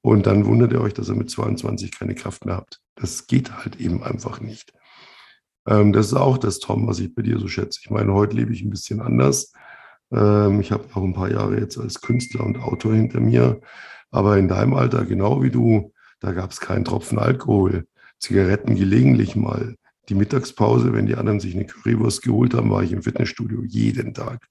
[0.01, 2.81] und dann wundert ihr euch, dass ihr mit 22 keine Kraft mehr habt.
[2.95, 4.73] Das geht halt eben einfach nicht.
[5.67, 7.81] Ähm, das ist auch das, Tom, was ich bei dir so schätze.
[7.83, 9.53] Ich meine, heute lebe ich ein bisschen anders.
[10.13, 13.61] Ähm, ich habe auch ein paar Jahre jetzt als Künstler und Autor hinter mir.
[14.11, 17.87] Aber in deinem Alter, genau wie du, da gab es keinen Tropfen Alkohol.
[18.19, 19.75] Zigaretten gelegentlich mal.
[20.09, 24.15] Die Mittagspause, wenn die anderen sich eine Currywurst geholt haben, war ich im Fitnessstudio jeden
[24.15, 24.47] Tag.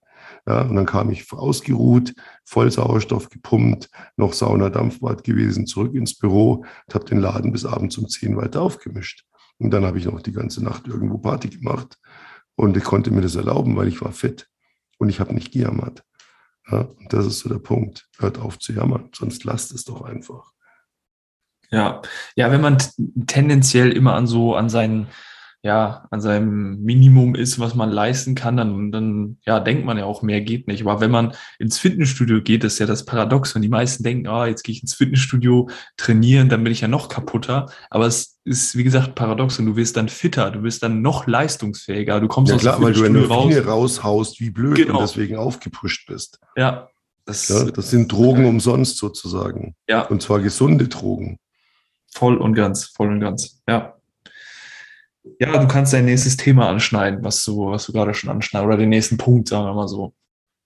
[0.47, 6.17] Ja, und dann kam ich ausgeruht, voll Sauerstoff gepumpt, noch Sauna, Dampfbad gewesen, zurück ins
[6.17, 9.25] Büro und habe den Laden bis abends um zehn weiter aufgemischt.
[9.57, 11.97] Und dann habe ich noch die ganze Nacht irgendwo Party gemacht.
[12.55, 14.49] Und ich konnte mir das erlauben, weil ich war fit.
[14.97, 16.03] Und ich habe nicht gejammert.
[16.69, 18.07] Ja, und das ist so der Punkt.
[18.17, 20.51] Hört auf zu jammern, sonst lasst es doch einfach.
[21.71, 22.01] Ja,
[22.35, 22.77] ja, wenn man
[23.27, 25.07] tendenziell immer an so an seinen
[25.65, 30.05] ja, an seinem Minimum ist, was man leisten kann, dann, dann ja, denkt man ja
[30.05, 30.85] auch, mehr geht nicht.
[30.85, 33.55] Aber wenn man ins Fitnessstudio geht, ist ja das Paradox.
[33.55, 36.87] Und die meisten denken, ah, jetzt gehe ich ins Fitnessstudio trainieren, dann bin ich ja
[36.87, 37.65] noch kaputter.
[37.89, 41.25] Aber es ist, wie gesagt, paradox und du wirst dann fitter, du wirst dann noch
[41.25, 42.19] leistungsfähiger.
[42.19, 43.65] Du kommst ja, aus klar, weil du eine raus.
[43.65, 44.99] raushaust wie blöd genau.
[44.99, 46.39] und deswegen aufgepusht bist.
[46.55, 46.89] Ja.
[47.25, 49.73] Das, ja, das sind Drogen umsonst sozusagen.
[49.89, 50.03] Ja.
[50.03, 51.39] Und zwar gesunde Drogen.
[52.13, 53.63] Voll und ganz, voll und ganz.
[53.67, 53.94] Ja.
[55.39, 58.77] Ja, du kannst dein nächstes Thema anschneiden, was du, was du gerade schon anschneidest, oder
[58.77, 60.13] den nächsten Punkt, sagen wir mal so.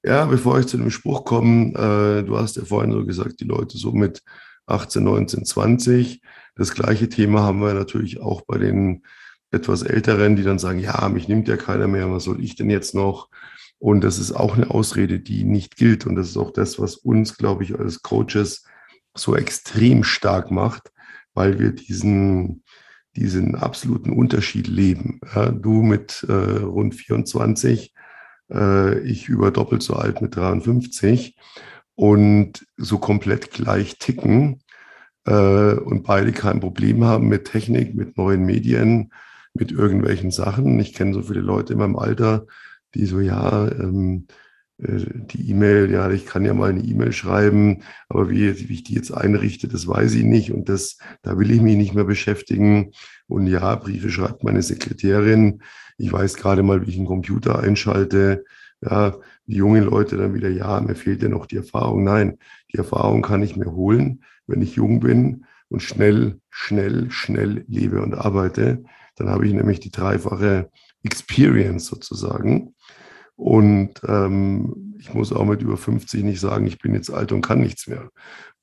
[0.03, 3.45] Ja, bevor ich zu dem Spruch komme, äh, du hast ja vorhin so gesagt, die
[3.45, 4.21] Leute so mit
[4.67, 6.21] 18, 19, 20.
[6.55, 9.03] Das gleiche Thema haben wir natürlich auch bei den
[9.51, 12.69] etwas Älteren, die dann sagen, ja, mich nimmt ja keiner mehr, was soll ich denn
[12.69, 13.29] jetzt noch?
[13.79, 16.05] Und das ist auch eine Ausrede, die nicht gilt.
[16.05, 18.65] Und das ist auch das, was uns, glaube ich, als Coaches
[19.15, 20.91] so extrem stark macht,
[21.33, 22.63] weil wir diesen,
[23.19, 25.19] diesen absoluten Unterschied leben.
[25.35, 27.93] Ja, du mit äh, rund 24,
[28.51, 31.35] äh, ich über doppelt so alt mit 53
[31.95, 34.61] und so komplett gleich ticken
[35.25, 39.11] äh, und beide kein Problem haben mit Technik, mit neuen Medien,
[39.53, 40.79] mit irgendwelchen Sachen.
[40.79, 42.45] Ich kenne so viele Leute in meinem Alter,
[42.95, 44.48] die so, ja, ähm, äh,
[44.81, 48.93] die E-Mail, ja, ich kann ja mal eine E-Mail schreiben, aber wie, wie, ich die
[48.93, 52.91] jetzt einrichte, das weiß ich nicht und das, da will ich mich nicht mehr beschäftigen.
[53.27, 55.61] Und ja, Briefe schreibt meine Sekretärin.
[55.97, 58.45] Ich weiß gerade mal, wie ich einen Computer einschalte.
[58.81, 62.05] Ja, die jungen Leute dann wieder, ja, mir fehlt ja noch die Erfahrung.
[62.05, 62.37] Nein,
[62.71, 68.01] die Erfahrung kann ich mir holen, wenn ich jung bin und schnell, schnell, schnell lebe
[68.01, 68.83] und arbeite.
[69.17, 70.69] Dann habe ich nämlich die dreifache
[71.03, 72.75] Experience sozusagen.
[73.39, 77.41] Und ähm, ich muss auch mit über 50 nicht sagen, ich bin jetzt alt und
[77.41, 78.09] kann nichts mehr.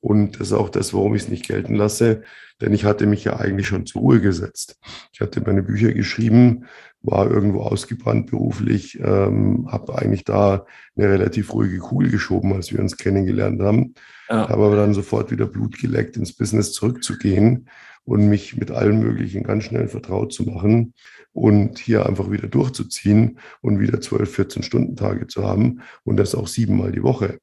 [0.01, 2.21] Und das ist auch das, warum ich es nicht gelten lasse,
[2.61, 4.79] denn ich hatte mich ja eigentlich schon zur Ruhe gesetzt.
[5.11, 6.65] Ich hatte meine Bücher geschrieben,
[7.01, 12.79] war irgendwo ausgebrannt beruflich, ähm, habe eigentlich da eine relativ ruhige Kugel geschoben, als wir
[12.79, 13.95] uns kennengelernt haben.
[14.29, 14.47] Ja.
[14.47, 17.67] Habe aber dann sofort wieder Blut geleckt, ins Business zurückzugehen
[18.07, 20.93] und mich mit allem Möglichen ganz schnell vertraut zu machen
[21.33, 26.33] und hier einfach wieder durchzuziehen und wieder 12, 14 Stunden Tage zu haben und das
[26.33, 27.39] auch siebenmal die Woche.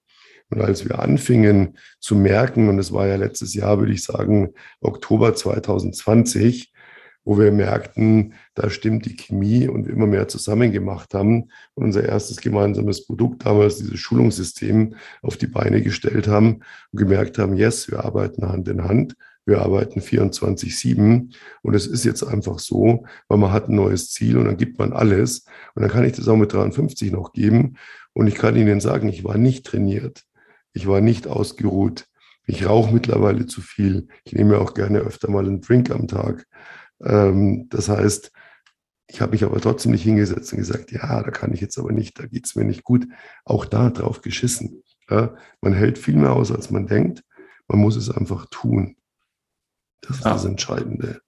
[0.49, 4.55] Und als wir anfingen zu merken, und es war ja letztes Jahr, würde ich sagen,
[4.81, 6.73] Oktober 2020,
[7.25, 12.05] wo wir merkten, da stimmt die Chemie und immer mehr zusammen gemacht haben und unser
[12.05, 17.91] erstes gemeinsames Produkt damals, dieses Schulungssystem, auf die Beine gestellt haben und gemerkt haben, yes,
[17.91, 19.15] wir arbeiten Hand in Hand,
[19.47, 24.39] wir arbeiten 24-7 und es ist jetzt einfach so, weil man hat ein neues Ziel
[24.39, 27.77] und dann gibt man alles und dann kann ich das auch mit 53 noch geben
[28.13, 30.25] und ich kann Ihnen sagen, ich war nicht trainiert,
[30.73, 32.07] ich war nicht ausgeruht,
[32.47, 36.47] ich rauche mittlerweile zu viel, ich nehme auch gerne öfter mal einen Drink am Tag
[37.03, 38.33] ähm, das heißt,
[39.07, 41.93] ich habe mich aber trotzdem nicht hingesetzt und gesagt, ja, da kann ich jetzt aber
[41.93, 43.07] nicht, da geht es mir nicht gut.
[43.45, 44.83] Auch da drauf geschissen.
[45.09, 47.23] Man hält viel mehr aus, als man denkt.
[47.69, 48.97] Man muss es einfach tun.
[50.07, 50.33] Das ist ja.
[50.33, 51.21] das Entscheidende.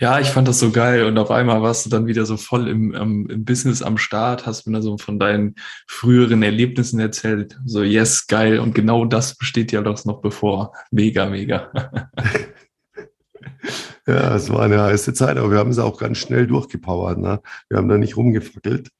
[0.00, 2.66] Ja, ich fand das so geil und auf einmal warst du dann wieder so voll
[2.66, 5.54] im, im, im Business am Start, hast mir da so von deinen
[5.86, 7.56] früheren Erlebnissen erzählt.
[7.64, 10.72] So, yes, geil und genau das besteht ja doch noch bevor.
[10.90, 11.70] Mega, mega.
[14.06, 17.18] Ja, es war eine heiße Zeit, aber wir haben es auch ganz schnell durchgepowert.
[17.18, 17.40] Ne?
[17.68, 18.90] Wir haben da nicht rumgefackelt.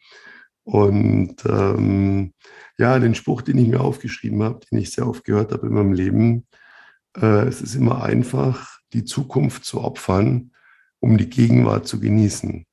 [0.65, 2.33] Und ähm,
[2.79, 5.75] ja, den Spruch, den ich mir aufgeschrieben habe, den ich sehr oft gehört habe in
[5.75, 6.47] meinem Leben,
[7.17, 10.53] äh, es ist immer einfach, die Zukunft zu opfern,
[11.01, 12.65] um die Gegenwart zu genießen.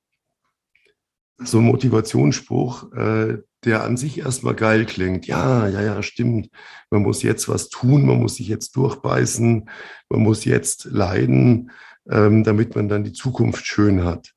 [1.37, 5.27] So ein Motivationsspruch, äh, der an sich erstmal geil klingt.
[5.27, 6.49] Ja, ja, ja, stimmt.
[6.89, 9.69] Man muss jetzt was tun, man muss sich jetzt durchbeißen,
[10.09, 11.71] man muss jetzt leiden
[12.09, 14.33] ähm, damit man dann die Zukunft schön hat.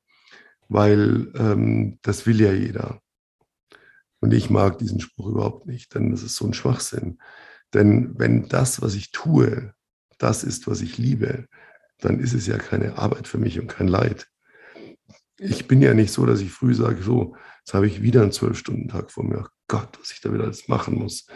[0.67, 3.01] Weil ähm, das will ja jeder.
[4.19, 7.19] Und ich mag diesen Spruch überhaupt nicht, denn das ist so ein Schwachsinn.
[7.73, 9.73] Denn wenn das, was ich tue,
[10.17, 11.47] das ist, was ich liebe,
[11.99, 14.27] dann ist es ja keine Arbeit für mich und kein Leid.
[15.37, 18.31] Ich bin ja nicht so, dass ich früh sage, so, jetzt habe ich wieder einen
[18.31, 19.43] Zwölf-Stunden-Tag vor mir.
[19.43, 21.27] Ach Gott, was ich da wieder alles machen muss.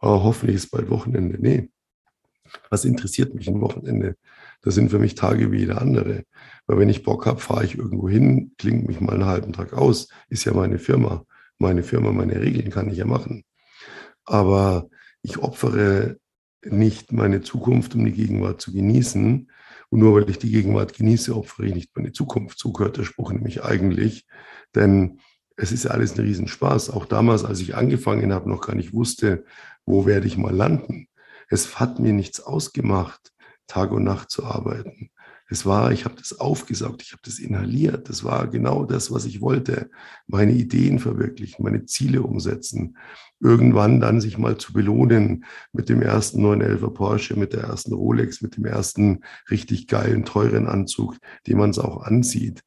[0.00, 1.38] Aber hoffentlich ist bald Wochenende.
[1.40, 1.70] Nee.
[2.70, 4.16] Was interessiert mich ein Wochenende?
[4.62, 6.24] Das sind für mich Tage wie jeder andere.
[6.66, 9.72] Weil wenn ich Bock habe, fahre ich irgendwo hin, klingt mich mal einen halben Tag
[9.72, 10.08] aus.
[10.28, 11.24] Ist ja meine Firma.
[11.58, 13.44] Meine Firma, meine Regeln kann ich ja machen.
[14.24, 14.88] Aber
[15.22, 16.18] ich opfere
[16.62, 19.50] nicht meine Zukunft, um die Gegenwart zu genießen.
[19.90, 22.58] Und nur weil ich die Gegenwart genieße, opfere ich nicht meine Zukunft.
[22.58, 24.26] So gehört der Spruch nämlich eigentlich.
[24.74, 25.20] Denn
[25.56, 26.90] es ist alles ein Riesenspaß.
[26.90, 29.44] Auch damals, als ich angefangen habe, noch gar nicht wusste,
[29.86, 31.08] wo werde ich mal landen.
[31.48, 33.32] Es hat mir nichts ausgemacht,
[33.66, 35.10] Tag und Nacht zu arbeiten.
[35.50, 38.08] Es war, ich habe das aufgesaugt, ich habe das inhaliert.
[38.10, 39.90] Das war genau das, was ich wollte.
[40.26, 42.98] Meine Ideen verwirklichen, meine Ziele umsetzen.
[43.40, 48.42] Irgendwann dann sich mal zu belohnen mit dem ersten 911er Porsche, mit der ersten Rolex,
[48.42, 52.62] mit dem ersten richtig geilen, teuren Anzug, den man es auch ansieht.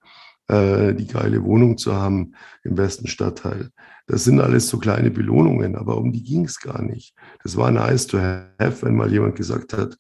[0.48, 3.70] Äh, die geile Wohnung zu haben im besten Stadtteil.
[4.08, 7.14] Das sind alles so kleine Belohnungen, aber um die ging es gar nicht.
[7.44, 9.98] Das war nice to have, wenn mal jemand gesagt hat,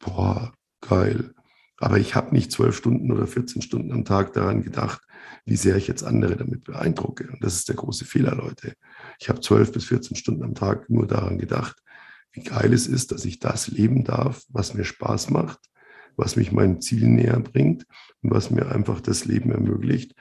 [0.00, 1.32] boah, geil.
[1.78, 5.02] Aber ich habe nicht zwölf Stunden oder 14 Stunden am Tag daran gedacht,
[5.44, 7.28] wie sehr ich jetzt andere damit beeindrucke.
[7.30, 8.74] Und das ist der große Fehler, Leute.
[9.20, 11.76] Ich habe zwölf bis 14 Stunden am Tag nur daran gedacht,
[12.32, 15.58] wie geil es ist, dass ich das leben darf, was mir Spaß macht,
[16.16, 17.86] was mich meinem Ziel näher bringt
[18.22, 20.14] und was mir einfach das Leben ermöglicht,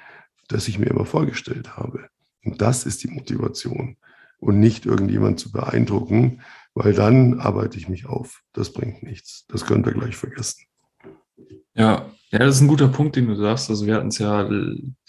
[0.48, 2.08] das ich mir immer vorgestellt habe.
[2.44, 3.98] Und das ist die Motivation.
[4.38, 6.42] Und nicht irgendjemand zu beeindrucken,
[6.74, 8.42] weil dann arbeite ich mich auf.
[8.54, 9.46] Das bringt nichts.
[9.48, 10.66] Das könnt ihr gleich vergessen.
[11.76, 13.70] Ja, ja, das ist ein guter Punkt, den du sagst.
[13.70, 14.48] Also wir hatten es ja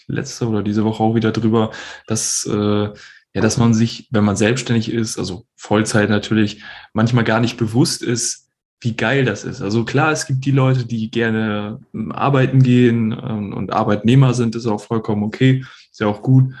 [0.07, 1.71] letzte oder diese Woche auch wieder drüber,
[2.07, 2.89] dass äh,
[3.37, 6.63] ja, dass man sich, wenn man selbstständig ist, also Vollzeit natürlich,
[6.93, 9.61] manchmal gar nicht bewusst ist, wie geil das ist.
[9.61, 14.55] Also klar, es gibt die Leute, die gerne ähm, arbeiten gehen ähm, und Arbeitnehmer sind,
[14.55, 16.53] ist auch vollkommen okay, ist ja auch gut.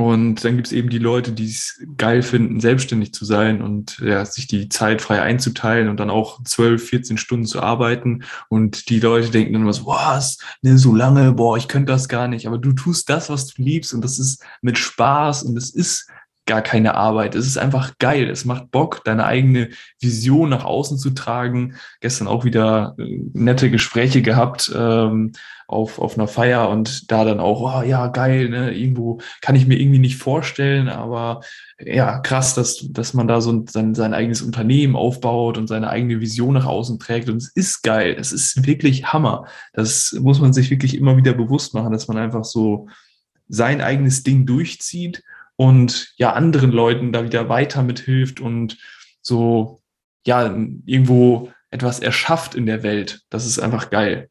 [0.00, 3.98] Und dann gibt es eben die Leute, die es geil finden, selbstständig zu sein und
[3.98, 8.24] ja, sich die Zeit frei einzuteilen und dann auch 12, 14 Stunden zu arbeiten.
[8.48, 12.08] Und die Leute denken dann immer so, was, ne, so lange, boah, ich könnte das
[12.08, 12.46] gar nicht.
[12.46, 16.08] Aber du tust das, was du liebst und das ist mit Spaß und es ist
[16.50, 17.36] gar keine Arbeit.
[17.36, 18.28] Es ist einfach geil.
[18.28, 19.68] Es macht Bock, deine eigene
[20.00, 21.76] Vision nach außen zu tragen.
[22.00, 25.30] Gestern auch wieder äh, nette Gespräche gehabt ähm,
[25.68, 28.72] auf, auf einer Feier und da dann auch, oh ja, geil, ne?
[28.72, 31.42] irgendwo kann ich mir irgendwie nicht vorstellen, aber
[31.78, 36.20] ja, krass, dass, dass man da so sein, sein eigenes Unternehmen aufbaut und seine eigene
[36.20, 37.28] Vision nach außen trägt.
[37.28, 38.16] Und es ist geil.
[38.18, 39.46] Es ist wirklich Hammer.
[39.72, 42.88] Das muss man sich wirklich immer wieder bewusst machen, dass man einfach so
[43.48, 45.22] sein eigenes Ding durchzieht
[45.60, 48.78] und ja anderen Leuten da wieder weiter mithilft und
[49.20, 49.82] so
[50.24, 53.20] ja irgendwo etwas erschafft in der Welt.
[53.28, 54.30] Das ist einfach geil.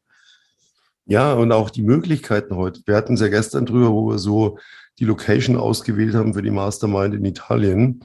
[1.06, 2.82] Ja, und auch die Möglichkeiten heute.
[2.84, 4.58] Wir hatten es ja gestern drüber, wo wir so
[4.98, 8.04] die Location ausgewählt haben für die Mastermind in Italien.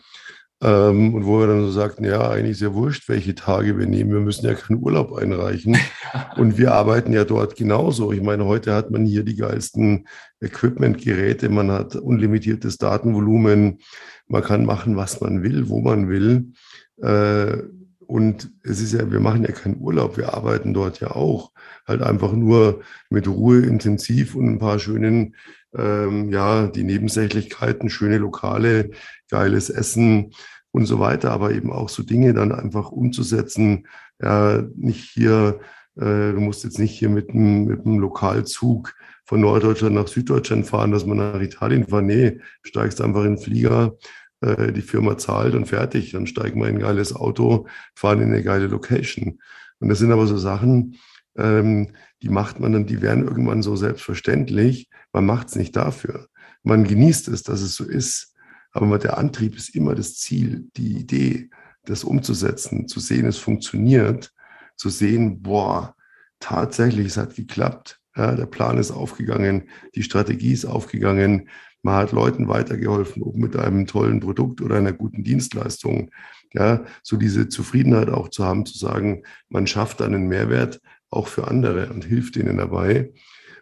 [0.62, 3.86] Ähm, und wo wir dann so sagten, ja, eigentlich ist ja wurscht, welche Tage wir
[3.88, 4.12] nehmen.
[4.12, 5.78] Wir müssen ja keinen Urlaub einreichen.
[6.38, 8.14] Und wir arbeiten ja dort genauso.
[8.14, 10.08] Ich meine, heute hat man hier die geilsten
[10.40, 13.80] Equipment-Geräte, man hat unlimitiertes Datenvolumen,
[14.28, 16.54] man kann machen, was man will, wo man will.
[17.02, 17.64] Äh,
[18.08, 21.52] und es ist ja, wir machen ja keinen Urlaub, wir arbeiten dort ja auch.
[21.88, 25.36] Halt einfach nur mit Ruhe, intensiv und ein paar schönen,
[25.76, 28.92] ähm, ja, die Nebensächlichkeiten, schöne Lokale,
[29.30, 30.32] geiles Essen
[30.72, 33.88] und so weiter, aber eben auch so Dinge dann einfach umzusetzen.
[34.22, 35.60] Ja, nicht hier,
[35.96, 38.94] äh, du musst jetzt nicht hier mit einem, mit einem Lokalzug
[39.26, 42.06] von Norddeutschland nach Süddeutschland fahren, dass man nach Italien fahren.
[42.06, 43.96] Nee, steigst einfach in den Flieger,
[44.42, 46.12] äh, die Firma zahlt und fertig.
[46.12, 49.40] Dann steigen wir in ein geiles Auto, fahren in eine geile Location.
[49.80, 50.98] Und das sind aber so Sachen,
[51.38, 54.90] ähm, die macht man dann, die werden irgendwann so selbstverständlich.
[55.14, 56.28] Man macht es nicht dafür.
[56.64, 58.34] Man genießt es, dass es so ist.
[58.72, 61.50] Aber der Antrieb ist immer das Ziel, die Idee,
[61.86, 64.34] das umzusetzen, zu sehen, es funktioniert,
[64.76, 65.96] zu sehen, boah,
[66.40, 68.02] tatsächlich, es hat geklappt.
[68.18, 71.50] Ja, der Plan ist aufgegangen, die Strategie ist aufgegangen,
[71.86, 76.10] man hat Leuten weitergeholfen, ob mit einem tollen Produkt oder einer guten Dienstleistung.
[76.52, 81.48] Ja, so diese Zufriedenheit auch zu haben, zu sagen, man schafft einen Mehrwert auch für
[81.48, 83.12] andere und hilft ihnen dabei.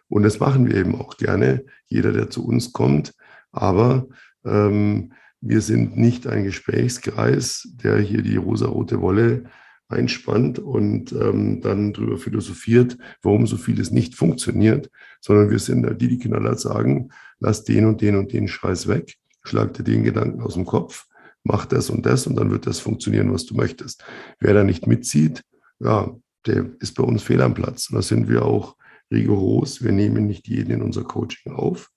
[0.08, 3.12] Und das machen wir eben auch gerne, jeder, der zu uns kommt.
[3.52, 4.06] Aber
[4.46, 9.44] ähm, wir sind nicht ein Gesprächskreis, der hier die rosarote Wolle
[9.88, 15.90] einspannt und ähm, dann darüber philosophiert, warum so vieles nicht funktioniert, sondern wir sind da
[15.90, 20.02] die, die Knaller sagen, lass den und den und den Scheiß weg, schlag dir den
[20.02, 21.06] Gedanken aus dem Kopf,
[21.42, 24.04] mach das und das und dann wird das funktionieren, was du möchtest.
[24.40, 25.42] Wer da nicht mitzieht,
[25.80, 26.14] ja,
[26.46, 27.88] der ist bei uns fehl am Platz.
[27.88, 28.76] Da sind wir auch
[29.10, 29.82] rigoros.
[29.82, 31.90] Wir nehmen nicht jeden in unser Coaching auf.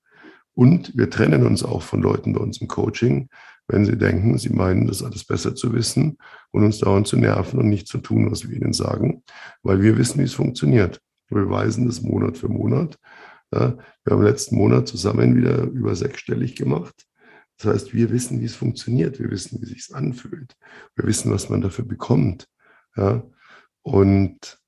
[0.54, 3.30] Und wir trennen uns auch von Leuten bei uns im Coaching,
[3.68, 6.18] wenn sie denken, sie meinen, das alles besser zu wissen
[6.52, 9.24] und uns dauernd zu nerven und nicht zu tun, was wir ihnen sagen,
[9.62, 11.02] weil wir wissen, wie es funktioniert.
[11.30, 12.98] Wir beweisen das Monat für Monat.
[13.54, 17.06] Ja, wir haben letzten Monat zusammen wieder über sechsstellig gemacht.
[17.58, 19.20] Das heißt, wir wissen, wie es funktioniert.
[19.20, 20.56] Wir wissen, wie es sich anfühlt.
[20.96, 22.48] Wir wissen, was man dafür bekommt.
[22.96, 23.24] Ja,
[23.82, 24.60] und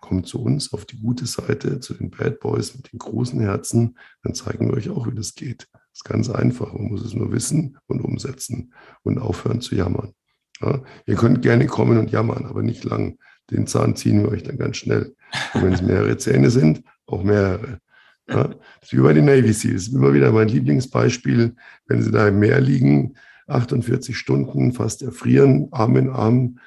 [0.00, 3.98] kommt zu uns auf die gute Seite, zu den Bad Boys mit den großen Herzen,
[4.22, 5.68] dann zeigen wir euch auch, wie das geht.
[5.92, 6.72] Das ist ganz einfach.
[6.72, 8.72] Man muss es nur wissen und umsetzen
[9.02, 10.12] und aufhören zu jammern.
[10.60, 13.18] Ja, ihr könnt gerne kommen und jammern, aber nicht lang.
[13.50, 15.14] Den Zahn ziehen wir euch dann ganz schnell.
[15.54, 17.80] Und wenn es mehrere Zähne sind, auch mehrere.
[18.28, 19.88] Ja, das ist wie bei den Navy Seals.
[19.88, 21.56] Immer wieder mein Lieblingsbeispiel.
[21.86, 23.16] Wenn sie da im Meer liegen,
[23.48, 26.58] 48 Stunden fast erfrieren, Arm in Arm,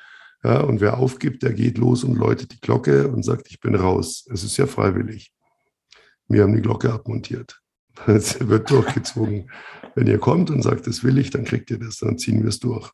[0.43, 3.75] ja, und wer aufgibt, der geht los und läutet die Glocke und sagt, ich bin
[3.75, 4.27] raus.
[4.29, 5.31] Es ist ja freiwillig.
[6.27, 7.62] Wir haben die Glocke abmontiert.
[8.07, 9.49] Es wird durchgezogen.
[9.95, 12.49] Wenn ihr kommt und sagt, das will ich, dann kriegt ihr das, dann ziehen wir
[12.49, 12.91] es durch.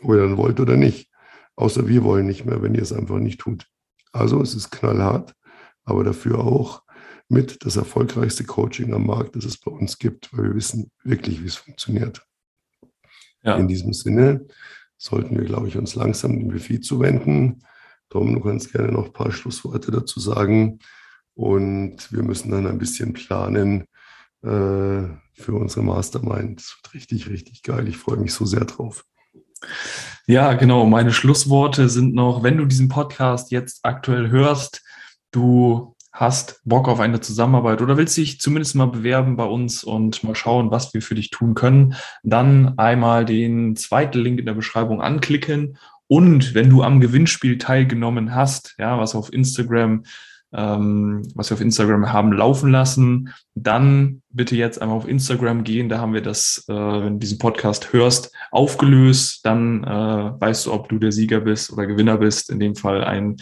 [0.00, 1.10] Ob ihr dann wollt oder nicht.
[1.56, 3.66] Außer wir wollen nicht mehr, wenn ihr es einfach nicht tut.
[4.12, 5.34] Also es ist knallhart,
[5.84, 6.82] aber dafür auch
[7.28, 11.42] mit das erfolgreichste Coaching am Markt, das es bei uns gibt, weil wir wissen wirklich,
[11.42, 12.24] wie es funktioniert.
[13.42, 13.56] Ja.
[13.56, 14.46] In diesem Sinne,
[14.96, 17.62] sollten wir, glaube ich, uns langsam dem Buffet zuwenden.
[18.08, 20.78] Tom, du kannst gerne noch ein paar Schlussworte dazu sagen.
[21.34, 23.84] Und wir müssen dann ein bisschen planen
[24.44, 26.60] für unsere Mastermind.
[26.60, 27.88] Das wird richtig, richtig geil.
[27.88, 29.04] Ich freue mich so sehr drauf.
[30.26, 30.86] Ja, genau.
[30.86, 34.82] Meine Schlussworte sind noch, wenn du diesen Podcast jetzt aktuell hörst,
[35.30, 40.22] du hast Bock auf eine Zusammenarbeit oder willst dich zumindest mal bewerben bei uns und
[40.22, 44.54] mal schauen, was wir für dich tun können, dann einmal den zweiten Link in der
[44.54, 45.76] Beschreibung anklicken.
[46.06, 50.04] Und wenn du am Gewinnspiel teilgenommen hast, ja, was auf Instagram,
[50.54, 55.88] ähm, was wir auf Instagram haben laufen lassen, dann bitte jetzt einmal auf Instagram gehen.
[55.88, 59.44] Da haben wir das, äh, wenn du diesen Podcast hörst, aufgelöst.
[59.44, 62.50] Dann äh, weißt du, ob du der Sieger bist oder Gewinner bist.
[62.50, 63.36] In dem Fall ein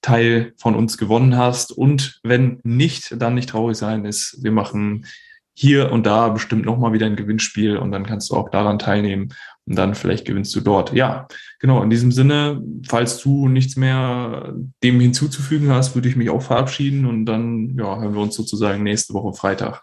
[0.00, 1.72] Teil von uns gewonnen hast.
[1.72, 4.38] Und wenn nicht, dann nicht traurig sein ist.
[4.42, 5.06] Wir machen
[5.54, 9.32] hier und da bestimmt nochmal wieder ein Gewinnspiel und dann kannst du auch daran teilnehmen
[9.66, 10.92] und dann vielleicht gewinnst du dort.
[10.92, 11.26] Ja,
[11.58, 11.82] genau.
[11.82, 17.06] In diesem Sinne, falls du nichts mehr dem hinzuzufügen hast, würde ich mich auch verabschieden
[17.06, 19.82] und dann ja, hören wir uns sozusagen nächste Woche Freitag.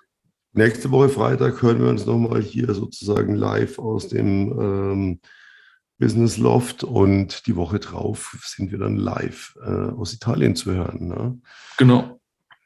[0.54, 5.20] Nächste Woche Freitag hören wir uns nochmal hier sozusagen live aus dem ähm,
[5.98, 11.08] Business Loft und die Woche drauf sind wir dann live äh, aus Italien zu hören.
[11.08, 11.40] Ne?
[11.78, 12.20] Genau.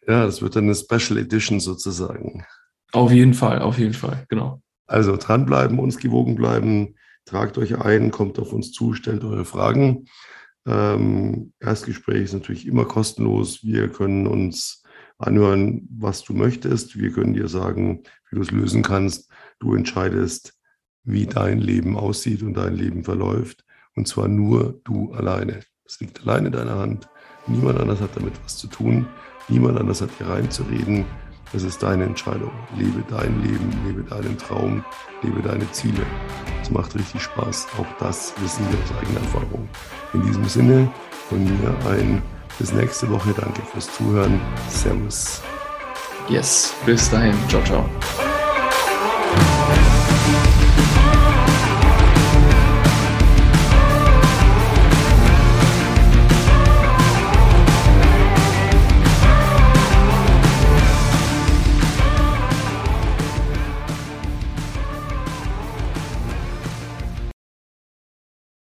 [0.08, 2.46] Ja, das wird dann eine Special Edition sozusagen.
[2.92, 4.62] Auf jeden Fall, auf jeden Fall, genau.
[4.88, 6.96] Also dranbleiben, uns gewogen bleiben,
[7.26, 10.06] tragt euch ein, kommt auf uns zu, stellt eure Fragen.
[10.68, 13.64] Ähm, Erstgespräch ist natürlich immer kostenlos.
[13.64, 14.84] Wir können uns
[15.18, 16.98] anhören, was du möchtest.
[16.98, 19.30] Wir können dir sagen, wie du es lösen kannst.
[19.60, 20.54] Du entscheidest,
[21.04, 23.64] wie dein Leben aussieht und dein Leben verläuft.
[23.96, 25.62] Und zwar nur du alleine.
[25.86, 27.08] Es liegt allein in deiner Hand.
[27.48, 29.08] Niemand anders hat damit was zu tun.
[29.48, 31.06] Niemand anders hat hier reinzureden.
[31.54, 32.52] Es ist deine Entscheidung.
[32.78, 34.84] Lebe dein Leben, lebe deinen Traum,
[35.22, 36.06] lebe deine Ziele.
[36.62, 37.68] Es macht richtig Spaß.
[37.80, 39.70] Auch das wissen wir aus eigener Erfahrung.
[40.14, 40.92] In diesem Sinne
[41.30, 42.22] von mir ein
[42.60, 43.34] bis nächste Woche.
[43.38, 44.40] Danke fürs Zuhören.
[44.70, 45.42] Servus.
[46.30, 47.36] Yes, bis dahin.
[47.50, 47.90] Ciao, ciao.